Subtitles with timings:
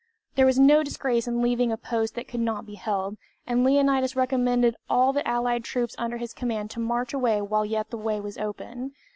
[0.33, 4.15] There was no disgrace in leaving a post that could not be held, and Leonidas
[4.15, 8.19] recommended all the allied troops under his command to march away while yet the way
[8.19, 8.93] was open.